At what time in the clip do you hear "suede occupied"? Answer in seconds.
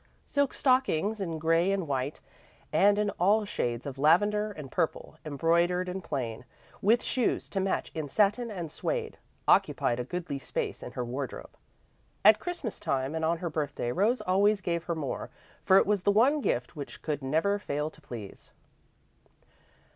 8.71-9.99